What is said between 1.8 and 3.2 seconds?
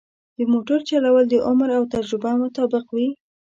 تجربه مطابق وي.